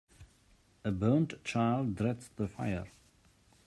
A 0.83 0.91
burnt 0.91 1.35
child 1.43 1.93
dreads 1.93 2.29
the 2.29 2.47
fire. 2.47 2.87